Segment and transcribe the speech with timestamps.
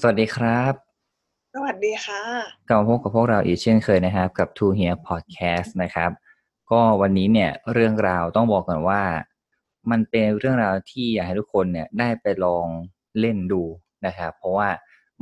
[0.00, 0.72] สวัสดีครับ
[1.54, 2.22] สวัสดีค่ะ
[2.68, 6.10] กลับมาพบกับพวกเราอีกเช่นเคยนะครับ กับ To Hear Podcast นะครับ
[6.70, 9.02] ก็วันนี้เนี่ยเรื่องราวต้องบอกก่อนว่า
[9.90, 12.66] มันเป็นเรื่องราวที่อยากให้ทุกคนเนี่ยได้ไปลอง
[13.20, 13.62] เล่นดู
[14.06, 14.68] นะครับ เพราะว่า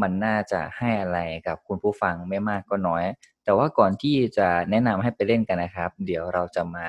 [0.01, 3.05] มันน่าจะให้อะไรกับคุณผู้ฟังไม่มากก็น้อย
[3.45, 6.87] แต่ว่าก่อนที่จะแนะนำให้ไปเล่นกันนะครับ เดี๋ยวเราจะมา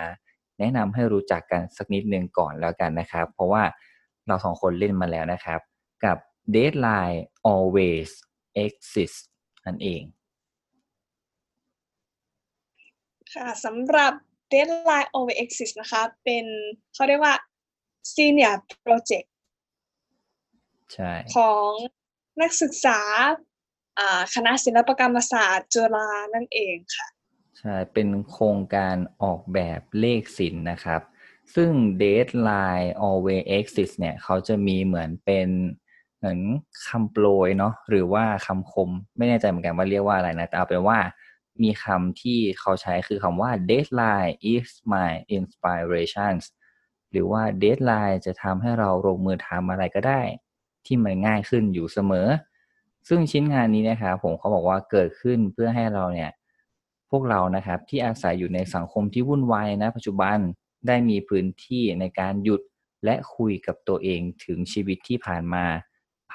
[0.59, 3.63] แนะนำให้รู้จักกันสักนิดหนึ่งก่อนแล้วกันนะครับ เพราะว่า
[4.27, 5.59] เราสองคนเล่นมาแล้วนะครับ
[6.05, 6.17] กับ
[6.55, 8.09] Deadline Always
[8.65, 9.19] Exist
[9.65, 10.03] นั่นเอง
[13.33, 14.13] ค่ะสำหรับ
[14.53, 16.45] Deadline Over Exist นะคะ เป็น
[16.93, 17.35] เขาเรียกว่า
[18.13, 19.27] Senior Project
[20.93, 21.69] ใช่ของ
[22.41, 22.99] นักศึกษา
[23.99, 27.07] อ่าคณะศิลปกรรมศาสตร์จุฬานั่นเองค่ะ
[27.59, 31.01] ใช่ เป็นโครงการออกแบบเลขศิลป์นะครับ
[31.55, 31.71] ซึ่ง
[32.03, 35.47] Deadline Always Exist เนี่ย เขาจะมีเหมือนเป็น
[36.25, 36.45] เหมือน
[36.87, 40.99] คำโปรยเนาะหรือว่าคำคมไม่แน่ใจเหมือนกันว่าเรียกว่าอะไรนะแต่เอาเป็นว่า
[41.63, 46.43] มีคำที่เขาใช้คือคำว่า deadline is my inspirations
[47.11, 50.21] หรือว่า deadline จะทำให้เราลงมือทำอะไรก็ได้
[50.85, 52.27] ที่มันง่ายขึ้นอยู่เสมอ
[53.07, 56.31] ซึ่งชิ้นงานนี้นะครับผมเขาบอกว่าเกิดขึ้นเพื่อให้เราเนี่ย
[57.09, 60.37] พวกเรานะครับที่อาศัยอยู่ในสังคมที่วุ่นวายนะปัจจุบัน
[60.87, 62.61] ได้มีพื้นที่ในการหยุด
[63.05, 65.65] และคุยกับตัวเองถึงชีวิตที่ผ่านมา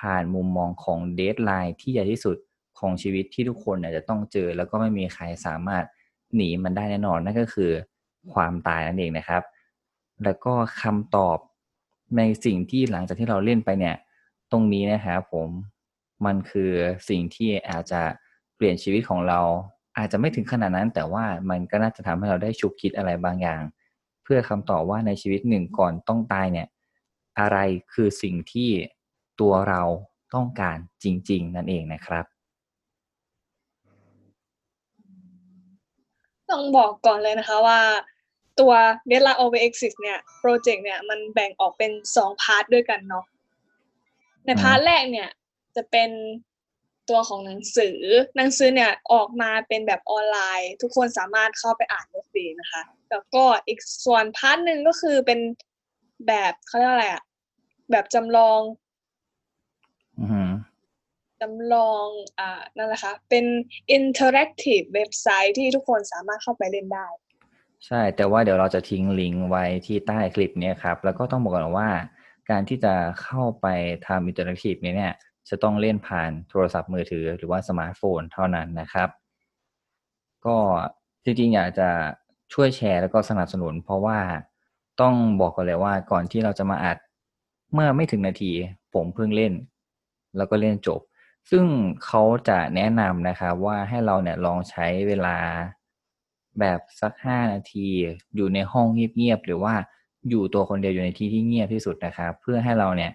[0.00, 2.36] ผ่านมุมมองของเดทไลน์ที่ใหญ่ที่สุด
[2.78, 5.84] ของชีวิตที่ทุกคนเนี่ยจะต้องเจอ แล้วก็ไม่มีใครสามารถ
[6.36, 7.70] หนีมันได้แน่นอนนั่นก็คือ
[8.32, 9.42] ความตายนั่นเองนะครับ
[10.24, 11.38] แล้วก็คำตอบ
[12.16, 13.96] ในสิ่งที่หลังจากที่เราเล่นไปเนี่ย
[14.52, 15.48] ตรงนี้นะครับผม
[16.26, 16.70] มันคือ
[17.08, 18.02] สิ่งที่อาจจะ
[18.56, 19.40] เปลี่ยนชีวิตของเรา
[19.98, 23.62] อาจจะไม่ถึงขนาดนั้น แต่ว่ามันก็น่าจะทำให้เราได้ฉุกคิดอะไรบางอย่าง
[24.22, 26.68] เพื่อคำตอบว่าในชีวิตหนึ่งก่อนต้องตายเนี่ย
[27.40, 27.58] อะไร
[27.92, 28.70] คือสิ่งที่
[29.40, 29.82] ตัวเรา
[30.34, 32.24] ต้องการจริง ๆ นั่นเองนะครับ
[36.50, 37.80] ต้องบอกก่อนเลยนะคะว่า
[38.60, 38.72] ตัว
[39.10, 43.24] Deadline Over Exist เนี่ยโปรเจกต์เนี่ยมันแบ่งออกเป็นสองพาร์ทด้วยกันเนาะ
[44.44, 45.28] ใน part แรกเนี่ย
[45.76, 46.10] จะเป็น
[47.08, 47.98] ตัวของหนังสือ
[48.36, 55.40] หนังสือเนี่ยออกมาเป็นแบบออนไลน์ ทุกคนสามารถเข้าไปอ่านได้ฟรีนะคะ แล้วก็อีกส่วน part หนึ่งก็คือเป็น
[56.26, 57.22] แบบเขาเรียกว่าอะไรอะ
[57.90, 58.89] แบบจำลองอือหือ
[61.40, 62.08] จำลอง
[62.38, 63.44] อ่านั่นแหละค่ะเป็น
[63.96, 67.06] interactive เว็บไซต์ที่ทุกคนสามารถเข้าไปเล่นได้
[67.86, 71.88] ใช่ แต่ว่าเดี๋ยวเราจะทิ้งลิงก์ไว้ที่ใต้คลิปนี้ครับ แล้วก็ต้องบอกก่อนว่า
[72.50, 73.66] การที่จะเข้าไป
[74.06, 75.14] ทำ interactive นี้เนี่ย
[75.48, 79.08] จะต้องเล่นผ่านโทรศัพท์มือถือหรือว่าสมาร์ทโฟนเท่านั้นนะครับ
[80.46, 80.56] ก็
[81.24, 81.88] จริงๆอยากจะ
[82.54, 84.18] ช่วยแชร์แล้วก็สนับสนุน เพราะว่า
[85.00, 86.98] ต้องบอกก่อนเลยว่าก่อนที่เราจะมาอัด
[87.72, 88.52] เมื่อไม่ถึงนาที
[88.94, 89.52] ผมเพิ่งเล่น
[90.36, 91.00] แล้วก็เล่นจบ
[91.50, 91.64] ซึ่ง
[92.04, 95.36] เขาจะแนะนำนะครับว่าให้เราเนี่ยลองใช้เวลา
[96.60, 97.88] แบบสักห้านาที
[98.36, 98.86] อยู่ในห้อง
[99.16, 99.74] เงียบๆหรือว่า
[100.28, 103.12] อยู่ตัวคนเดียวอยู่ในที่ที่เงียบที่สุดนะครับเพื่อให้เราเนี่ย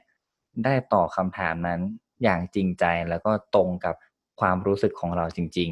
[0.64, 1.80] ได้ตอบคำถามนั้น
[2.24, 3.96] อย่างจริงใจแล้วก็ตรงกับ
[4.40, 5.72] ความรู้สึกของเราจริง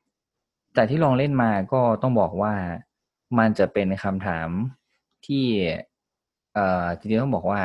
[0.00, 2.54] ๆแต่ที่ลองเล่นมาก็ต้องบอกว่า
[3.38, 4.48] มันจะเป็นคำถาม
[5.26, 5.46] ที่
[6.54, 7.62] เอ่อจริงๆต้องบอกว่า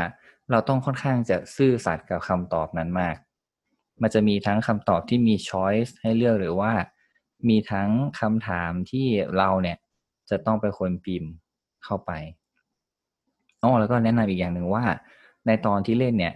[0.51, 3.15] เราต้องค่อนข้างจะซื่อสัตย์กับคำตอบนั้นมาก
[4.01, 6.71] มันจะมีทั้งคำตอบที่มี choice ให้เลือกหรือว่า
[7.49, 7.89] มีทั้ง
[8.19, 9.07] คำถามที่
[9.37, 9.77] เราเนี่ย
[10.29, 11.31] จะต้องเป็นคนพิมพ์
[11.83, 12.11] เข้าไป
[13.63, 14.83] อ๋อแล้วก็แนะนำอีกอย่างหนึ่งว่า
[15.47, 16.33] ในตอนที่เล่นเนี่ย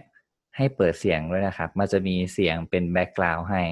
[0.56, 3.62] ให้เปิดเสียงด้วยนะครับ มันจะมีเสียงเป็นแบ็กกราวด์ให้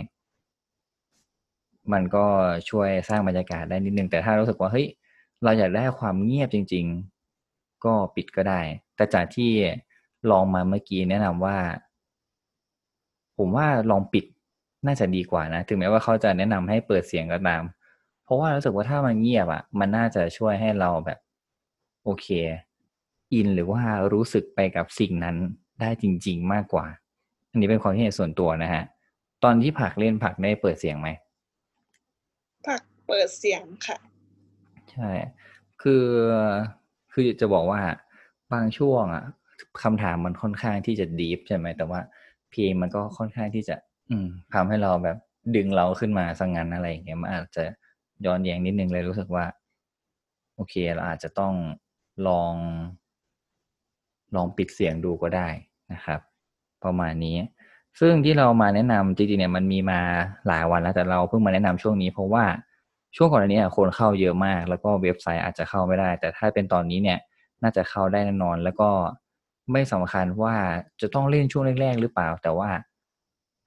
[1.92, 2.26] มันก็
[2.70, 4.86] ช่วยสร้างบรรยากาศได้นิดนึง แต่ถ้ารู้สึกว่าเฮ้ย
[5.44, 6.84] เราอยากได้ความเงียบจริง
[7.34, 8.60] ๆ ก็ปิดก็ได้
[8.96, 9.50] แต่จากที่
[10.30, 11.56] ลองมาเมื่อกี้แนะนำว่า
[13.38, 14.24] ผมว่าลองปิด
[14.86, 17.62] น่าจะดีกว่านะ ถึงแม้ว่าเขาจะแนะนำให้เปิดเสียงก็ตาม
[18.24, 21.18] เพราะว่ารู้สึกว่าถ้ามันเงียบอะ มันน่าจะช่วยให้เราแบบ
[22.04, 22.26] โอเค
[23.34, 23.82] อินหรือว่า
[24.12, 25.36] รู้สึกไปกับสิ่งนั้น
[25.80, 26.86] ได้จริง ๆ มากกว่า
[27.50, 28.84] อันนี้เป็นความคิดเห็นส่วนตัวนะฮะ
[29.44, 31.08] ตอนที่ผักเล่นผักได้เปิดเสียงไหม
[32.66, 33.98] ผักเปิดเสียงค่ะ
[34.92, 35.10] ใช่
[35.82, 36.04] คือ
[37.12, 37.80] คือจะบอกว่า
[38.52, 39.24] บางช่วงอะ
[39.82, 42.00] คำถามมันค่อนข้างที่จะดีฟใช่ไหมแต่ว่า
[42.50, 43.76] เพลงมันก็ค่อนข้างที่จะ
[44.10, 45.16] อืมทำให้เราแบบ
[45.56, 47.64] ดึงเราขึ้นมาสังงั้นอะไรอย่างเงี้ยมันอาจจะ
[48.26, 49.44] ย้อนแย้งนิดนึงเลยรู้สึกว่า
[50.54, 51.54] โอเคเราอาจจะต้อง
[52.26, 52.54] ลอง
[54.36, 55.48] ลองปิดเสียงดูก็ได้
[55.92, 56.20] นะครับ
[56.84, 57.36] ประมาณนี้
[58.00, 60.00] ซึ่งที่เรามาแนะนำจริงๆเนี่ยมันมีมา
[60.48, 62.44] หลายวันแล้วแต่เราเพิ่งมาแนะนำช่วงนี้ เพราะว่า
[63.16, 67.18] ช่วงก่อนอันนี้คนเข้าเยอะมาก แล้วก็เว็บไซต์อาจจะเข้าไม่ได้ แต่ถ้าเป็นตอนนี้เนี่ย
[67.62, 68.88] น่าจะเข้าได้แน่นอน แล้วก็
[69.72, 70.54] ไม่สำคัญว่า
[71.00, 72.70] จะต้องเล่นช่วงแรกๆหรือเปล่า แต่ว่า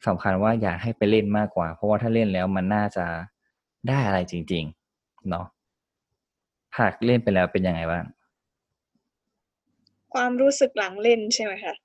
[0.07, 3.05] สำคัญว่าอยากให้ไปเล่นมากกว่า เพราะว่าถ้าเล่นแล้วมันน่าจะ
[3.87, 4.63] ได้อะไรจริง
[4.95, 5.45] ๆ เนาะ
[6.75, 8.03] ผักเล่นไปแล้วเป็นยังไงบ้าง
[10.13, 11.75] ความรู้สึกหลังเล่นใช่ไหมคะ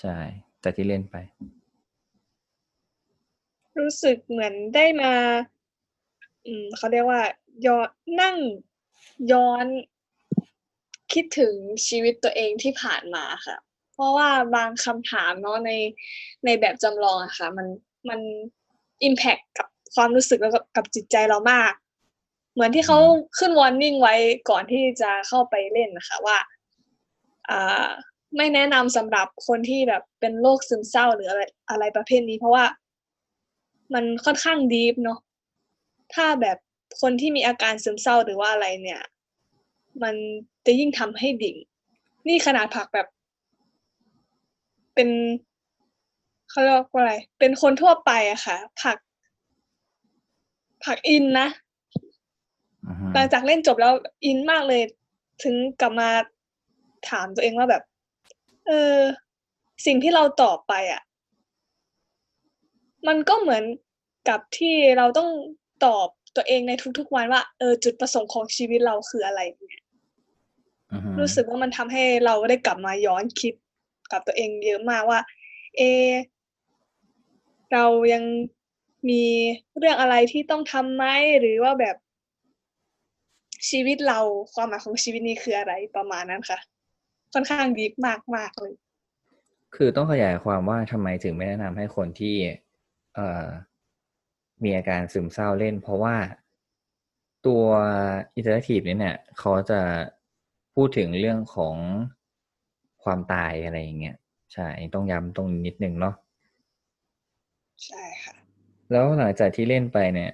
[0.00, 0.16] ใช่
[0.60, 1.16] แต่ที่เล่นไป
[3.78, 5.12] รู้สึกเหมือนได้มา
[6.46, 7.22] อืมเขาเรียกว่า
[7.66, 7.88] ย้อน
[8.20, 8.36] นั่ง
[9.32, 9.66] ย้อน
[11.14, 11.54] คิดถึง
[11.86, 13.56] ชีวิตตัวเองที่ผ่านมาค่ะ
[13.92, 15.70] เพราะว่าบางคำถามเนาะใน
[16.44, 17.66] ในแบบจำลองอะค่ะ มัน
[18.08, 18.20] มัน
[19.04, 21.72] อิมแพคกับความรู้สึกแล้วก็กับจิตใจเรามาก
[22.52, 22.98] เหมือนที่เขา
[23.38, 24.14] ขึ้นวอร์นิ่งไว้
[24.50, 26.38] ก่อนที่จะเข้าไปเล่นนะคะว่า
[27.50, 27.86] อ่า
[28.36, 32.64] ไม่แนะนำสำหรับคนที่แบบเป็นโรคซึมเศร้าหรืออะไรอะไรประเภทนี้ เพราะว่า
[33.94, 35.18] มันค่อนข้างดีฟเนาะ
[36.14, 36.58] ถ้าแบบ
[37.00, 39.00] คนที่มีอาการซึมเศร้าหรือว่าอะไรเนี่ย
[40.02, 40.14] มัน
[40.66, 41.56] จะยิ่งทำให้ดิ่ง
[42.28, 43.06] นี่ขนาดผักแบบ
[44.94, 45.08] เป็น
[46.50, 48.96] เขาเรียกว่าอะไร เป็นคนทั่วไปอะค่ะ ผัก
[50.84, 51.48] ผักอินนะ
[52.86, 53.92] อือฮึหลังจากเล่นจบแล้ว
[54.24, 54.82] อินมากเลย
[55.42, 56.10] ถึงกลับมา
[57.08, 57.82] ถามตัวเองว่าแบบ
[58.66, 58.96] เออ
[59.86, 61.02] สิ่งที่เราตอบไปอะ
[63.08, 63.64] มันก็เหมือน
[64.28, 65.30] กับที่เราต้อง
[65.84, 69.81] ตอบตัวเองในทุกๆวันว่า เออ จุดประสงค์ของชีวิตเราคืออะไรเนี่ยอือฮึ
[71.20, 73.54] รู้สึกว่ามันทำให้เราได้กลับมาย้อนคิด
[74.12, 75.20] กับตัวเองเยอะมากว่า
[75.76, 75.82] เอ
[77.72, 78.24] เรายัง
[79.08, 79.22] มี
[79.78, 81.04] เรื่องอะไรที่ต้องทำไหม
[81.40, 81.96] หรือว่าแบบ
[83.68, 84.20] ชีวิตเรา
[84.54, 86.58] ความหมายของชีวิตนี้คืออะไรประมาณนั้นค่ะ
[87.32, 88.74] ค่อนข้างดีมากมากๆเลย
[89.76, 92.36] คือต้องขยายความว่าทำไมถึงไม่แนะนำให้คนที่
[93.14, 93.46] เอ่อ
[94.64, 96.16] มีอาการซึมเศร้าเล่น เพราะว่า
[97.46, 97.64] ตัว
[98.36, 99.80] interactive นี้เนี่ยเขาจะ
[100.74, 101.76] พูดถึงเรื่องของ
[103.02, 104.16] ความตายอะไรอย่างเงี้ย
[104.52, 106.14] ใช่ต้องย้ำตรงนี้นิดนึงเนาะ
[107.84, 108.34] ใช่ค่ะ
[108.90, 110.32] แล้วหลังจากที่เล่นไปเนี่ย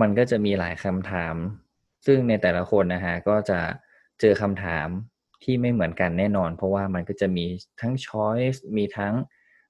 [0.00, 1.34] มันก็จะมีหลายคำถาม
[2.06, 3.60] ซึ่งในแต่ละคนนะฮะก็จะ
[4.20, 4.88] เจอคำถาม
[5.42, 7.44] ที่ไม่เหมือนกันแน่นอน เพราะว่ามันก็จะมี
[7.80, 9.14] ทั้ง choice มีทั้ง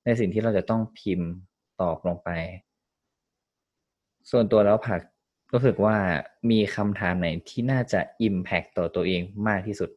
[0.05, 1.31] ในสิ่งที่เราจะต้องพิมพ์
[1.81, 2.31] ตอบลงไป
[4.31, 5.01] ส่วนตัวแล้วผัก
[5.53, 5.97] รู้สึกว่า
[6.51, 9.91] มีคำถามไหนที่น่าจะ impact ต่อตัวเองมากที่สุด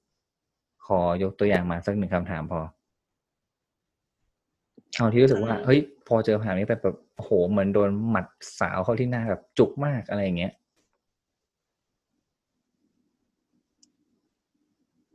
[0.86, 2.62] ขอยกตัวอย่างมาสักหนึ่งคำถามพอ
[4.96, 8.26] เอาที่รู้สึกว่าอืมเฮ้ยพอเจอคำถามนี้ไปแบบโอ้โหเหมือนโดนหมัด
[8.60, 10.54] สาวเข้าที่หน้าแบบจุกมากอะไรอย่างเงี้ย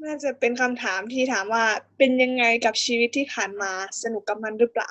[0.04, 1.64] น่าจะเป็นคำถามที่ถามว่า
[1.98, 3.72] เป็นยังไงกับชีวิตที่ผ่านมา
[4.02, 4.90] สนุกกับมันหรือเปล่า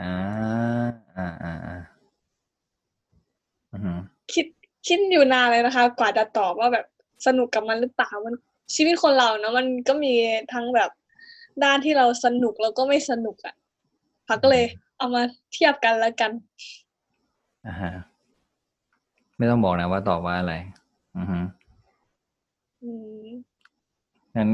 [0.00, 0.12] อ่า
[1.16, 1.91] อ่าอ่าอ่าอือหือ
[4.32, 4.46] คิด
[4.86, 6.86] คิดอยู่นานเลยนะคะ กว่าจะตอบว่าแบบ
[7.26, 8.34] สนุกกับมันหรือเปล่ามัน
[8.74, 10.14] ชีวิตคนเราเนอะมันก็มี
[10.52, 10.90] ทั้งแบบ
[11.64, 13.54] ด้านที่เราสนุกแล้วก็ไม่สนุกอะ่ะ
[14.28, 14.64] พักก็เลย
[14.98, 15.22] เอามา
[15.52, 16.30] เทียบกันแล้วกัน
[17.66, 17.92] อ่าฮะ
[19.38, 20.54] ไม่ต้องบอกนะว่าตอบว่าอะไร
[21.16, 21.44] อือหือ
[22.82, 22.90] อื
[23.24, 23.28] ม
[24.36, 24.50] งั้น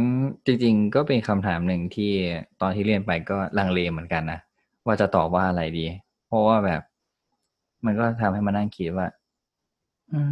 [0.47, 2.13] จริงๆก็เป็นคำถามหนึ่งที่
[2.61, 4.41] ตอนที่เรียนไปก็ลังเลเหมือนกันนะ
[4.87, 5.87] ว่าจะตอบว่าอะไรดี
[6.27, 6.83] เพราะว่าแบบ
[7.85, 9.09] มันก็ทำให้มานั่งคิดว่า
[10.13, 10.23] อื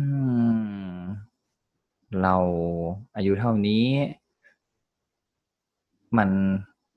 [0.97, 1.01] ม
[2.23, 2.37] เรา
[3.17, 3.85] อายุเท่านี้
[6.19, 6.31] มัน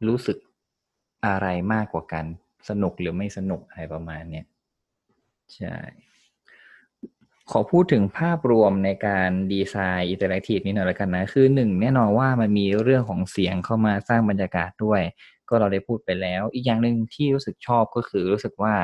[0.07, 0.37] รู้สึก
[1.25, 2.25] อะไรมากกว่ากัน
[2.69, 4.45] สนุกหรือไม่สนุกอะไรประมาณเนี้ย
[5.55, 5.75] ใช่
[7.51, 15.01] ขอพูดถึงภาพรวมในการ design interactive นี้หน่อยแล้วกันนะ คือหนึ่งแน่นอนว่ามันมีเรื่องของเสียงเข้ามาสร้างบรรยากาศด้วย
[15.49, 18.75] ก็เราได้พูดไปแล้ว อีกอย่างหนึ่งที่รู้สึกชอบก็คือรู้สึกว่า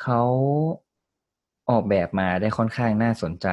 [0.00, 0.20] เขา
[1.70, 3.48] ออกแบบมาได้ค่อนข้างน่าสนใจ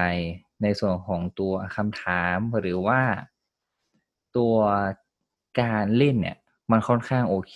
[0.62, 3.01] ในส่วนของตัวคำถามหรือว่า
[4.38, 4.55] ตัว
[5.62, 6.38] การเล่นเนี่ย
[6.71, 7.55] มันค่อนข้างโอเค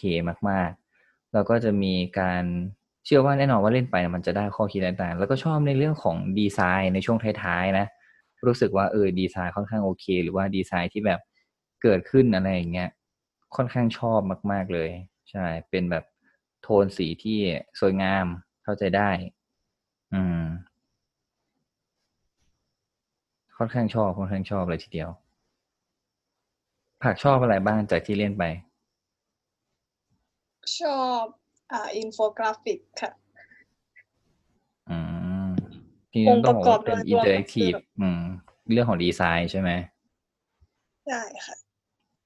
[0.50, 2.44] มากๆ แล้วก็จะมีการ
[3.06, 7.86] เชื่อว่าแน่นอนว่าเล่นไปมันจะได้ข้อคิดต่างๆ แล้วก็ชอบในเรื่องของดีไซน์ในช่วงท้ายๆนะ
[8.48, 11.20] รู้สึกว่าเออดีไซน์ค่อนข้างโอเค หรือว่าดีไซน์ที่แบบ
[11.82, 12.90] เกิดขึ้นอะไรอย่างเงี้ย
[13.56, 14.20] ค่อนข้างชอบ
[14.52, 14.90] มาก ๆเลย
[15.32, 16.04] ใช่ เป็นแบบ
[16.64, 17.40] โทนสีที่
[17.80, 18.26] สวยงาม
[18.70, 19.10] เข้าใจได้
[20.14, 20.44] อืม
[23.58, 25.10] ค่อนข้างชอบค่อนข้างชอบเลยทีเดียว
[27.04, 28.44] ผักชอบอะไรบ้างจากที่เล่นไป
[30.80, 31.24] ชอบ
[31.72, 33.12] อ่าอินโฟกราฟิกค่ะ
[34.90, 34.98] อื
[35.48, 35.50] ม
[36.12, 38.22] ทีนี้ต้องบอกว่าเป็นองค์ประกอบโดยรวม interactive ก็คืออืม
[38.72, 39.72] เรื่องของดีไซน์ใช่ไหม
[41.06, 41.56] ใช่ค่ะ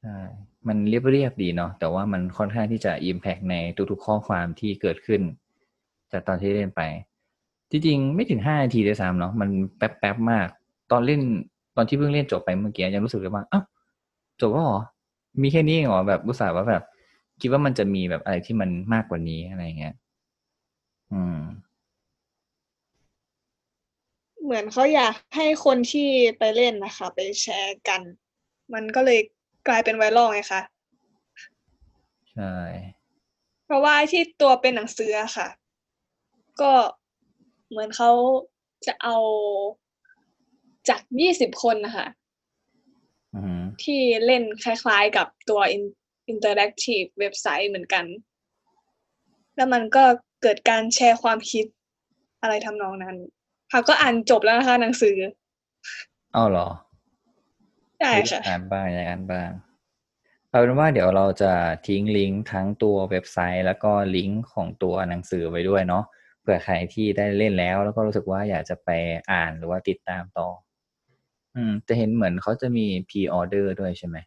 [0.01, 0.19] ใช่
[0.67, 3.55] มันเรียบๆดีเนาะแต่ว่ามันค่อนข้างที่จะ impact ใน
[3.91, 5.21] ทุกๆข้อความที่เกิดขึ้น
[6.11, 6.81] จากตอนที่เล่นไป
[7.71, 10.47] ที่จริงไม่ถึงห้านาทีด้วยซ้ำเนาะมันแป๊บๆมาก
[10.91, 11.21] ตอนเล่น
[11.75, 13.63] ตอนที่เพิ่งเล่นจบไปเมื่อกี้ยังรู้สึกเลยว่าอ้าว
[14.41, 14.79] จบแล้วเหรอ
[15.41, 16.83] มีแค่นี้เองเหรอแบบรู้สึกว่าแบบ
[17.41, 19.95] คิดว่ามันจะมีแบบอะไรที่มันมากกว่านี้อะไรเงี้ย
[21.11, 21.39] อืม
[24.43, 28.01] เหมือนเขาอยากให้คนที่ไปเล่นนะคะ ไปแชร์กัน
[28.73, 29.19] มันก็เลย
[29.67, 30.61] กลายเป็นไวรัลไงคะ
[32.33, 32.55] ใช่
[33.65, 35.47] เพราะว่าที่ตัวเป็นหนังสืออะค่ะ
[36.61, 36.71] ก็
[37.69, 38.11] เหมือนเขา
[38.87, 39.17] จะเอา
[40.89, 42.07] จากยี่สิบคนนะคะ
[43.35, 45.61] อืมที่เล่นคล้ายๆกับตัว
[46.31, 48.05] Interactive เว็บไซต์เหมือนกัน
[49.55, 50.03] แล้วมันก็
[50.41, 51.65] เกิดการแชร์ความคิด
[52.41, 53.17] อะไรทำนองนั้น
[53.71, 55.15] ค่ะก็อ่านจบแล้วนะคะหนังสือ
[56.35, 56.67] อ้าวเหรอ
[57.99, 59.49] ใช่อยากค่ะอ่านบ้างอยากอ่านบ้าง
[60.49, 61.53] เอาเป็นว่าเดี๋ยวเราจะ
[61.87, 66.03] ทิ้งลิงก์ทั้งตัวเว็บไซต์ แล้วก็ลิงก์ของตัวหนังสือไว้ด้วยเนาะ
[66.41, 68.89] เผื่อใครที่ได้เล่นแล้ว แล้วก็รู้สึกว่าอยากจะไป
[69.31, 70.49] อ่านหรือว่าติดตามต่อ
[71.55, 74.17] อืมจะเห็นเหมือนเขาจะมีพ r ออเดอร์ด้วยใช่ไหม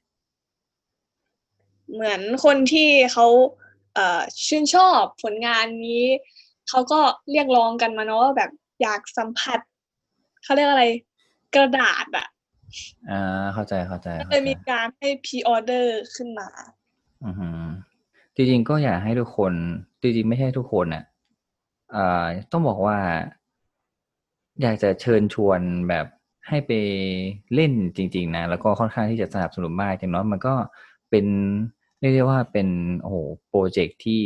[1.93, 3.27] เหมือนคนที่เขา
[3.95, 6.05] เอ่อชื่นชอบผลงานนี้
[6.69, 8.51] เขาก็เรียกร้องกันมาเนาะว่าแบบ
[8.83, 9.59] อยากสัมผัส
[10.43, 10.85] เขาเรียกอะไร
[11.55, 12.27] กระดาษอะ
[13.11, 16.49] อ่าเข้าใจเข้าใจก็เข้าเลยใจมีการให้พ r ออเดอร์ขึ้นมา
[17.25, 17.61] อือหือ
[18.35, 19.53] จริงๆก็อยากให้ทุกคน
[20.01, 21.14] จริงๆไม่ใช่ทุกคนอะอ่า
[22.53, 22.99] ต้องบอกว่า
[24.63, 26.07] อยากจะเชิญชวนแบบ
[26.49, 26.73] ให้ไป
[27.55, 30.55] เล่นจริง ๆ นะ แล้วก็ค่อนข้างที่จะสนับสนุนมากอย่างน้อยมันก็
[31.11, 31.27] เป็น
[32.01, 32.69] เรียกได้ว่าเป็น
[33.03, 33.17] โอ้โห
[33.49, 34.21] โปรเจกต์ที่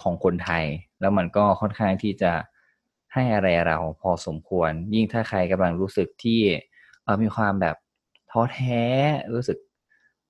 [0.00, 0.64] ของคนไทย
[1.00, 2.32] แล้วมันก็ค่อนข้างที่จะ
[3.12, 6.40] ให้อะไรเราพอสมควร ยิ่งถ้าใครกำลังรู้สึกที่
[7.04, 7.76] เมีความแบบ
[8.30, 8.84] ท้อแท้
[9.32, 9.58] รู้สึก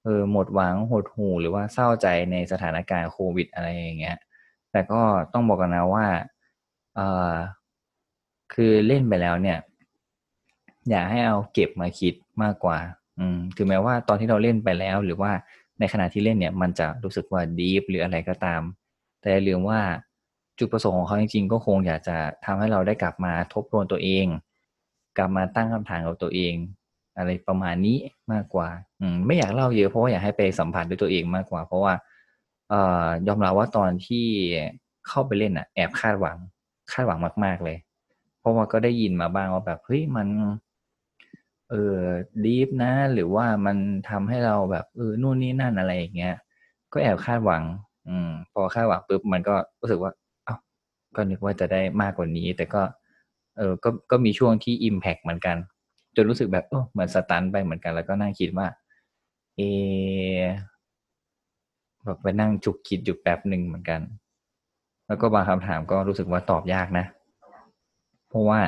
[0.05, 4.19] เออหมดหวังหดหู่หรือว่าเศร้าใจในสถานการณ์โควิดอะไรอย่างเงี้ย
[4.71, 5.01] แต่ก็
[5.33, 6.07] ต้องบอกกันนะว่า
[8.55, 9.59] คือเล่นไปแล้วเนี่ย
[10.91, 12.79] อย่าให้เอาเก็บมาคิดมากกว่า
[13.19, 15.31] อืมถึงแม้ว่าตอนที่เราเล่นไปแล้ว หรือว่า
[15.79, 18.63] ในขณะที่เล่นเนี่ย มันจะรู้สึกว่าดีฟหรืออะไรก็ตาม
[19.21, 19.81] แต่อย่าลืมว่า
[20.59, 24.27] จุดประสงค์ของเขาจริงๆก็คงอยากจะทำให้เราได้กลับมาทบทวนตัวเอง
[25.19, 26.55] กลับมาตั้งคำถามกับตัวเอง
[27.19, 27.99] อะไรประมาณนี้
[28.33, 28.69] มากกว่า
[29.01, 31.95] อืมไม่อยากเล่าเยอะเพราะว่าอยากให้ไปสัมผัสด้วยตัวเองมากกว่า เพราะว่า
[32.71, 34.27] เอ่อยอมรับว่าตอนที่
[35.09, 36.37] เข้าไปเล่นอะ แอบคาดหวัง
[36.93, 37.79] คาดหวังมาก ๆ เลย
[38.41, 40.29] เพราะว่าก็ได้ยินมาบ้างว่าแบบเฮ้ยมัน
[41.71, 42.01] เออ
[42.45, 43.77] ดีฟนะ หรือว่ามัน
[44.11, 46.35] ทำให้เราแบบเออนู่นนี่นั่นอะไรอย่างเงี้ย
[46.93, 47.63] ก็แอบคาดหวัง
[48.09, 50.13] อืม พอคาดหวังปุ๊บมันก็รู้สึกว่า
[50.45, 50.57] เอ้า
[51.17, 52.83] ก็นึกว่าจะได้มากกว่านี้ แต่ก็
[53.57, 55.57] เออก็ก็มีช่วงที่อิมแพกเหมือนกัน
[56.17, 58.67] จนรู้สึกแบบเออเหมือนสตันไปเหมือนกันแล้วก็นั่งคิดว่า
[59.57, 59.61] เอ
[60.41, 60.43] อ
[62.05, 64.01] แบบไปนั่งจุกคิดอยู่แป๊บหนึ่งเหมือนกัน
[65.13, 67.05] แล้วก็บางคำถามก็รู้สึกว่าตอบยากนะ
[68.29, 68.61] เพราะว่า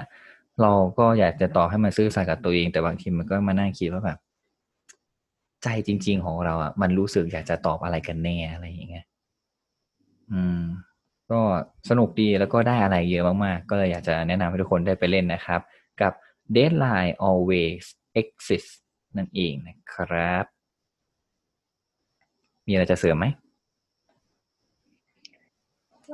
[0.62, 4.18] เราก็อยากจะตอบให้มันซื่อสัตย์กับตัวเอง แต่บางทีมันก็มานั่งคิดว่าแบบ
[5.62, 9.06] ใจจริง ๆ ของเราอะ มันรู้สึกอยากจะตอบอะไรกันแน่อะไรอย่างเงี้ย
[10.32, 10.62] อืม
[11.30, 11.40] ก็
[11.88, 15.60] สนุกดีแล้วก็ได้อะไรเยอะมากๆ ก็เลยอยากจะแนะนำให้ทุกคนได้ไปเล่นนะครับ
[16.00, 16.12] กับ
[16.56, 17.84] Deadline Always
[18.20, 18.70] Exist
[19.16, 20.44] นั่นเองนะครับ
[22.66, 23.26] มีอะไรจะเสริมไหม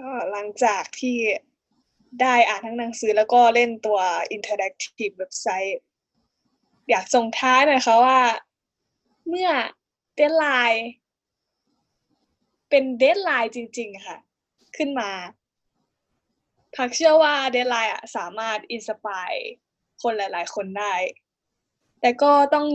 [0.00, 1.18] ก็หลังจากที่
[2.20, 3.98] ได้อ่านทั้งหนังสือแล้วก็เล่นตัว
[4.36, 5.78] Interactive เว็บไซต์
[6.90, 8.20] อยากส่งท้ายหน่อยค่ะว่า
[9.28, 9.50] เมื่อ
[10.16, 10.88] เด d ไลน์
[12.70, 14.18] เป็นเด d ไลน์จริง ๆ ค่ะ
[14.76, 15.10] ขึ้นมา
[16.74, 19.30] พักเชื่อว่าเด d ไลน์อะสามารถอินสปาย
[20.02, 20.94] คนหลาย ๆ คนได้
[22.00, 22.68] แต่ก็ต้อง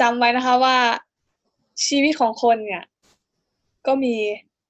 [0.00, 0.78] จำไว้นะคะว่า
[1.86, 2.84] ชีวิตของคนเนี่ย
[3.86, 4.16] ก็มี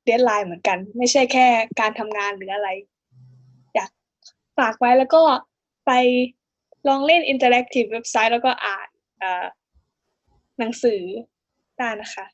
[0.07, 1.47] เด d ไลน์เหมือนกัน ไม่ใช่แค่
[1.81, 2.69] การทำงานหรืออะไร
[3.75, 3.91] อยาก
[4.59, 5.23] ฝากไว้แล้วก็
[5.87, 5.93] ไป
[6.89, 8.89] ลองเล่น Interactive เว็บไซต์แล้วก็อ่าน
[10.59, 11.03] หนังสือ
[11.79, 12.25] ได้นะคะ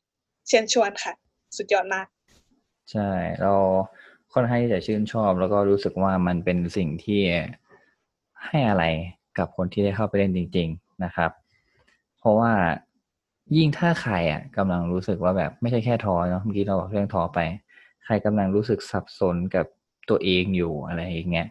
[0.49, 1.13] เชิญชวนค่ะ
[1.57, 2.07] สุดยอดมาก
[2.93, 3.11] ใช่
[3.43, 3.55] เรา
[4.33, 7.21] ค่อนข้างที่จะชื่นชอบ แล้วก็รู้สึกว่ามันเป็นสิ่งที่
[8.47, 8.85] ให้อะไร
[9.39, 11.31] กับคนที่ได้เข้าไปเล่นจริง ๆ นะครับ
[12.19, 12.53] เพราะว่า
[13.57, 17.41] ยิ่งถ้าใครอะกำลังรู้สึกว่าแบบไม่ใช่แค่ท้อเนาะเมื่อกี้เราบอกเรื่องท้อไป
[18.05, 19.67] ใครกำลังรู้สึกสับสนกับ
[20.09, 21.49] ตัวเองอยู่อะไรอย่างเงี้ย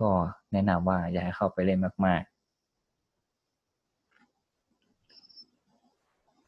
[0.00, 0.10] ก็
[0.52, 2.38] แนะนำว่าอย่าให้เข้าไปเล่นมาก ๆ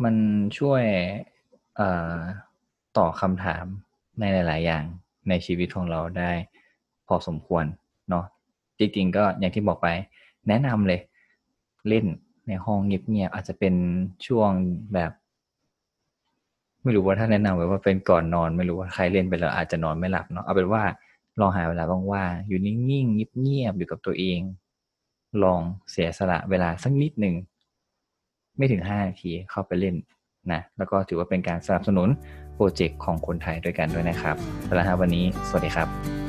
[0.05, 0.15] มัน
[0.59, 0.83] ช่วย
[1.77, 2.17] เอ่อ
[2.97, 3.65] ต่อบคำถาม
[4.21, 4.85] ในหลาย ๆ อย่าง
[5.29, 6.33] ในชีวิตของเราได้
[7.07, 7.65] พอสมควร
[8.11, 8.25] เนาะ
[8.79, 9.89] จริง ๆ ก็อย่างที่บอกไป
[10.49, 11.01] แนะนำเลย
[11.89, 12.07] เล่น
[12.51, 13.75] ในห้องเงียบๆอาจจะเป็น
[14.27, 14.51] ช่วง
[14.95, 15.13] แบบ
[16.83, 20.83] ไม่รู้ว่าถ้าแนะนำไว้ว่าเป็นก่อนนอน ไม่รู้ว่าใครเล่นไปแล้วอาจจะนอนไม่หลับเนาะเอาเป็นว่า
[21.41, 24.41] ลองหาเวลาว่างๆอยู่นิ่งๆเงียบๆอยู่กับตัวเอง
[25.43, 27.35] ลองเสียสละเวลาสักนิดหนึ่ง
[28.57, 29.97] ไม่ถึงห้านาทีเข้าไปเล่น
[30.53, 32.09] นะแล้วก็ถือว่าเป็นการสนับสนุน
[32.55, 34.37] โปรเจกต์ของคนไทยด้วยกันด้วยนะครับ
[34.75, 36.20] แล้วฮะวันนี้ สวัสดีครับ